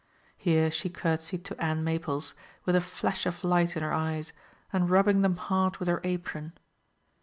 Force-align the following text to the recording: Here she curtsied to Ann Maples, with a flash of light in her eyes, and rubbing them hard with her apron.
Here 0.35 0.71
she 0.71 0.89
curtsied 0.89 1.45
to 1.45 1.63
Ann 1.63 1.83
Maples, 1.83 2.33
with 2.65 2.75
a 2.75 2.81
flash 2.81 3.27
of 3.27 3.43
light 3.43 3.77
in 3.77 3.83
her 3.83 3.93
eyes, 3.93 4.33
and 4.73 4.89
rubbing 4.89 5.21
them 5.21 5.35
hard 5.35 5.77
with 5.77 5.87
her 5.87 6.01
apron. 6.03 6.53